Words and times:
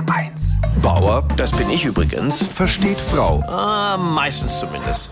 HR1. 0.00 0.56
Bauer 0.82 1.24
Das 1.36 1.52
bin 1.52 1.68
ich 1.70 1.84
übrigens. 1.84 2.46
versteht 2.46 3.00
Frau. 3.00 3.42
Ah, 3.46 3.96
meistens 3.96 4.58
zumindest. 4.60 5.10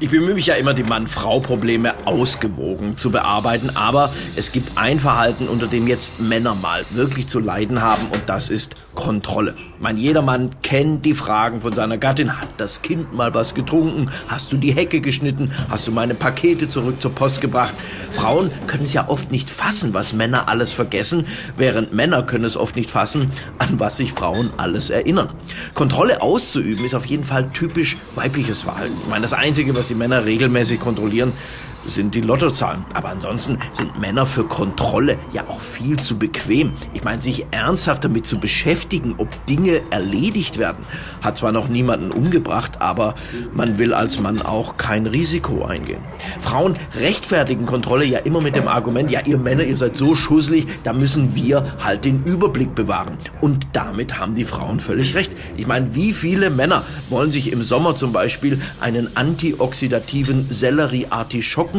Ich 0.00 0.10
bemühe 0.10 0.34
mich 0.34 0.46
ja 0.46 0.54
immer, 0.54 0.74
die 0.74 0.84
Mann-Frau-Probleme 0.84 1.92
ausgewogen 2.04 2.96
zu 2.96 3.10
bearbeiten, 3.10 3.70
aber 3.74 4.12
es 4.36 4.52
gibt 4.52 4.78
ein 4.78 5.00
Verhalten, 5.00 5.48
unter 5.48 5.66
dem 5.66 5.88
jetzt 5.88 6.20
Männer 6.20 6.54
mal 6.54 6.84
wirklich 6.90 7.26
zu 7.26 7.40
leiden 7.40 7.82
haben 7.82 8.06
und 8.12 8.22
das 8.26 8.48
ist 8.48 8.76
Kontrolle. 8.94 9.56
Meine, 9.80 10.00
jeder 10.00 10.22
Mann 10.22 10.56
kennt 10.62 11.04
die 11.04 11.14
Fragen 11.14 11.60
von 11.60 11.72
seiner 11.72 11.98
Gattin. 11.98 12.40
Hat 12.40 12.48
das 12.56 12.82
Kind 12.82 13.14
mal 13.14 13.32
was 13.32 13.54
getrunken? 13.54 14.10
Hast 14.26 14.50
du 14.50 14.56
die 14.56 14.72
Hecke 14.72 15.00
geschnitten? 15.00 15.52
Hast 15.68 15.86
du 15.86 15.92
meine 15.92 16.14
Pakete 16.14 16.68
zurück 16.68 17.00
zur 17.00 17.14
Post 17.14 17.40
gebracht? 17.40 17.74
Frauen 18.12 18.50
können 18.66 18.84
es 18.84 18.92
ja 18.92 19.08
oft 19.08 19.30
nicht 19.30 19.50
fassen, 19.50 19.94
was 19.94 20.12
Männer 20.12 20.48
alles 20.48 20.72
vergessen, 20.72 21.26
während 21.56 21.92
Männer 21.92 22.24
können 22.24 22.44
es 22.44 22.56
oft 22.56 22.74
nicht 22.74 22.90
fassen, 22.90 23.30
an 23.58 23.78
was 23.78 23.98
sich 23.98 24.12
Frauen 24.12 24.50
alles 24.56 24.90
erinnern. 24.90 25.28
Kontrolle 25.74 26.20
auszuüben 26.20 26.84
ist 26.84 26.96
auf 26.96 27.06
jeden 27.06 27.24
Fall 27.24 27.50
typisch 27.52 27.96
weibliches 28.16 28.62
Verhalten. 28.62 28.96
Ich 29.00 29.08
meine, 29.08 29.22
das 29.22 29.32
Einzige, 29.32 29.76
was 29.76 29.87
die 29.88 29.94
Männer 29.94 30.24
regelmäßig 30.24 30.80
kontrollieren, 30.80 31.32
sind 31.88 32.14
die 32.14 32.20
Lottozahlen. 32.20 32.84
Aber 32.94 33.08
ansonsten 33.08 33.58
sind 33.72 33.98
Männer 33.98 34.26
für 34.26 34.44
Kontrolle 34.44 35.16
ja 35.32 35.46
auch 35.48 35.60
viel 35.60 35.98
zu 35.98 36.18
bequem. 36.18 36.72
Ich 36.94 37.04
meine, 37.04 37.20
sich 37.22 37.46
ernsthaft 37.50 38.04
damit 38.04 38.26
zu 38.26 38.38
beschäftigen, 38.38 39.14
ob 39.18 39.28
Dinge 39.46 39.80
erledigt 39.90 40.58
werden, 40.58 40.84
hat 41.22 41.38
zwar 41.38 41.52
noch 41.52 41.68
niemanden 41.68 42.10
umgebracht, 42.10 42.80
aber 42.80 43.14
man 43.54 43.78
will 43.78 43.94
als 43.94 44.20
Mann 44.20 44.42
auch 44.42 44.76
kein 44.76 45.06
Risiko 45.06 45.64
eingehen. 45.64 46.00
Frauen 46.40 46.74
rechtfertigen 47.00 47.66
Kontrolle 47.66 48.04
ja 48.04 48.18
immer 48.20 48.40
mit 48.40 48.56
dem 48.56 48.68
Argument, 48.68 49.10
ja, 49.10 49.20
ihr 49.24 49.38
Männer, 49.38 49.64
ihr 49.64 49.76
seid 49.76 49.96
so 49.96 50.14
schusselig, 50.14 50.66
da 50.82 50.92
müssen 50.92 51.34
wir 51.34 51.64
halt 51.82 52.04
den 52.04 52.24
Überblick 52.24 52.74
bewahren. 52.74 53.18
Und 53.40 53.66
damit 53.72 54.18
haben 54.18 54.34
die 54.34 54.44
Frauen 54.44 54.80
völlig 54.80 55.14
recht. 55.14 55.32
Ich 55.56 55.66
meine, 55.66 55.94
wie 55.94 56.12
viele 56.12 56.50
Männer 56.50 56.82
wollen 57.08 57.30
sich 57.30 57.52
im 57.52 57.62
Sommer 57.62 57.94
zum 57.96 58.12
Beispiel 58.12 58.60
einen 58.80 59.16
antioxidativen 59.16 60.46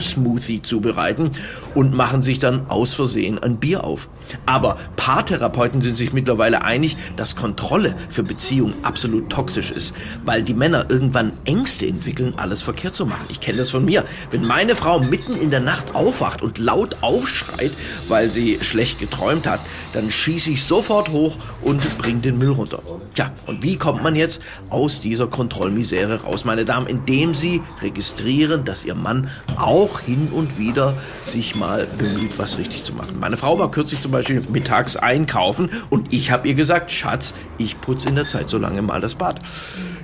Sellerie-Artischocken-Smoothie 0.00 0.62
zubereiten 0.62 1.30
und 1.74 1.94
machen 1.94 2.22
sich 2.22 2.38
dann 2.38 2.66
aus 2.68 2.94
Versehen 2.94 3.38
ein 3.38 3.58
Bier 3.58 3.84
auf. 3.84 4.08
Aber 4.46 4.78
Paartherapeuten 4.96 5.80
sind 5.80 5.96
sich 5.96 6.12
mittlerweile 6.12 6.62
einig, 6.62 6.96
dass 7.16 7.36
Kontrolle 7.36 7.94
für 8.08 8.22
Beziehungen 8.22 8.74
absolut 8.82 9.30
toxisch 9.30 9.70
ist, 9.70 9.94
weil 10.24 10.42
die 10.42 10.54
Männer 10.54 10.86
irgendwann 10.88 11.32
Ängste 11.44 11.86
entwickeln, 11.86 12.34
alles 12.36 12.62
verkehrt 12.62 12.94
zu 12.94 13.06
machen. 13.06 13.26
Ich 13.28 13.40
kenne 13.40 13.58
das 13.58 13.70
von 13.70 13.84
mir. 13.84 14.04
Wenn 14.30 14.44
meine 14.44 14.74
Frau 14.76 15.00
mitten 15.00 15.36
in 15.36 15.50
der 15.50 15.60
Nacht 15.60 15.94
aufwacht 15.94 16.42
und 16.42 16.58
laut 16.58 16.96
aufschreit, 17.00 17.72
weil 18.08 18.30
sie 18.30 18.58
schlecht 18.62 18.98
geträumt 18.98 19.46
hat, 19.46 19.60
dann 19.92 20.10
schieße 20.10 20.50
ich 20.50 20.64
sofort 20.64 21.10
hoch 21.10 21.36
und 21.62 21.98
bring 21.98 22.22
den 22.22 22.38
Müll 22.38 22.50
runter. 22.50 22.82
Tja, 23.14 23.32
und 23.46 23.62
wie 23.62 23.76
kommt 23.76 24.02
man 24.02 24.16
jetzt 24.16 24.42
aus 24.70 25.00
dieser 25.00 25.26
Kontrollmisere 25.26 26.22
raus, 26.22 26.44
meine 26.44 26.64
Damen? 26.64 26.86
Indem 26.86 27.34
Sie 27.34 27.60
registrieren, 27.80 28.64
dass 28.64 28.84
Ihr 28.84 28.94
Mann 28.94 29.28
auch 29.56 30.00
hin 30.00 30.28
und 30.32 30.58
wieder 30.58 30.94
sich 31.22 31.54
mal 31.54 31.86
bemüht, 31.98 32.38
was 32.38 32.58
richtig 32.58 32.84
zu 32.84 32.94
machen. 32.94 33.18
Meine 33.20 33.36
Frau 33.36 33.58
war 33.58 33.70
kürzlich 33.70 34.00
zum 34.00 34.12
Beispiel 34.12 34.21
mittags 34.28 34.96
einkaufen 34.96 35.70
und 35.90 36.12
ich 36.12 36.30
habe 36.30 36.48
ihr 36.48 36.54
gesagt, 36.54 36.90
Schatz, 36.90 37.34
ich 37.58 37.80
putze 37.80 38.08
in 38.08 38.14
der 38.14 38.26
Zeit 38.26 38.50
so 38.50 38.58
lange 38.58 38.82
mal 38.82 39.00
das 39.00 39.14
Bad. 39.14 39.40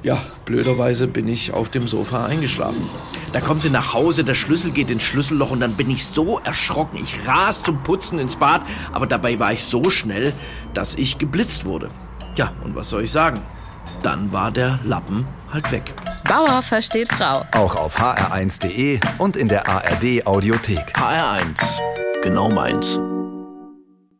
Ja, 0.03 0.23
blöderweise 0.45 1.09
bin 1.09 1.29
ich 1.29 1.53
auf 1.53 1.71
dem 1.71 1.89
Sofa 1.89 2.27
eingeschlafen. 2.27 2.89
Dann 3.33 3.43
kommt 3.43 3.63
sie 3.63 3.71
nach 3.71 3.95
Hause, 3.95 4.25
der 4.25 4.35
Schlüssel 4.35 4.71
geht 4.71 4.91
ins 4.91 5.03
Schlüsselloch 5.03 5.51
und 5.51 5.61
dann 5.61 5.75
bin 5.75 5.91
ich 5.91 6.07
so 6.07 6.39
erschrocken. 6.45 6.99
Ich 7.03 7.27
ras 7.27 7.63
zum 7.63 7.83
Putzen 7.83 8.19
ins 8.19 8.37
Bad, 8.37 8.63
aber 8.93 9.07
dabei 9.07 9.39
war 9.39 9.53
ich 9.53 9.65
so 9.65 9.91
schnell, 9.91 10.33
dass 10.75 10.95
ich 10.95 11.19
geblitzt 11.19 11.65
wurde. 11.65 11.91
Ja, 12.37 12.53
und 12.65 12.77
was 12.77 12.89
soll 12.89 13.05
ich 13.05 13.13
sagen? 13.13 13.41
Dann 14.03 14.33
war 14.33 14.51
der 14.51 14.79
Lappen 14.85 15.27
halt 15.53 15.71
weg. 15.73 15.95
Bauer 16.29 16.63
versteht 16.63 17.13
Frau. 17.13 17.45
Auch 17.53 17.75
auf 17.77 17.99
hr1.de 17.99 19.01
und 19.19 19.37
in 19.37 19.49
der 19.49 19.69
ARD 19.69 20.27
Audiothek. 20.27 20.95
HR1. 20.97 21.81
Genau 22.23 22.51
meins. 22.51 23.01